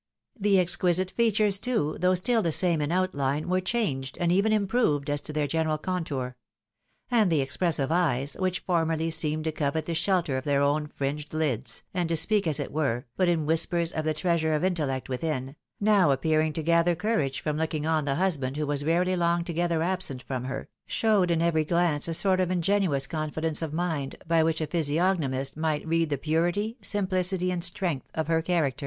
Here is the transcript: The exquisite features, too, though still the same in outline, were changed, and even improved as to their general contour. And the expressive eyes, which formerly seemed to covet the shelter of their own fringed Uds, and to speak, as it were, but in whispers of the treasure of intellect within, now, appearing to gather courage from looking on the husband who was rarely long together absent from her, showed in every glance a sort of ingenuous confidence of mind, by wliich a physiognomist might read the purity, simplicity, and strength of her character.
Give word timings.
The 0.39 0.59
exquisite 0.59 1.11
features, 1.11 1.59
too, 1.59 1.95
though 1.99 2.15
still 2.15 2.41
the 2.41 2.51
same 2.51 2.81
in 2.81 2.91
outline, 2.91 3.47
were 3.47 3.61
changed, 3.61 4.17
and 4.19 4.31
even 4.31 4.51
improved 4.51 5.11
as 5.11 5.21
to 5.21 5.31
their 5.31 5.45
general 5.45 5.77
contour. 5.77 6.37
And 7.11 7.31
the 7.31 7.39
expressive 7.39 7.91
eyes, 7.91 8.33
which 8.39 8.61
formerly 8.61 9.11
seemed 9.11 9.43
to 9.43 9.51
covet 9.51 9.85
the 9.85 9.93
shelter 9.93 10.37
of 10.37 10.43
their 10.43 10.59
own 10.59 10.87
fringed 10.87 11.33
Uds, 11.35 11.83
and 11.93 12.09
to 12.09 12.17
speak, 12.17 12.47
as 12.47 12.59
it 12.59 12.71
were, 12.71 13.05
but 13.15 13.29
in 13.29 13.45
whispers 13.45 13.91
of 13.91 14.03
the 14.03 14.15
treasure 14.15 14.55
of 14.55 14.63
intellect 14.63 15.07
within, 15.07 15.55
now, 15.79 16.09
appearing 16.09 16.53
to 16.53 16.63
gather 16.63 16.95
courage 16.95 17.39
from 17.39 17.57
looking 17.57 17.85
on 17.85 18.05
the 18.05 18.15
husband 18.15 18.57
who 18.57 18.65
was 18.65 18.83
rarely 18.83 19.15
long 19.15 19.43
together 19.43 19.83
absent 19.83 20.23
from 20.23 20.45
her, 20.45 20.67
showed 20.87 21.29
in 21.29 21.43
every 21.43 21.63
glance 21.63 22.07
a 22.07 22.15
sort 22.15 22.39
of 22.39 22.49
ingenuous 22.49 23.05
confidence 23.05 23.61
of 23.61 23.71
mind, 23.71 24.15
by 24.27 24.41
wliich 24.41 24.61
a 24.61 24.65
physiognomist 24.65 25.55
might 25.55 25.87
read 25.87 26.09
the 26.09 26.17
purity, 26.17 26.75
simplicity, 26.81 27.51
and 27.51 27.63
strength 27.63 28.09
of 28.15 28.25
her 28.25 28.41
character. 28.41 28.79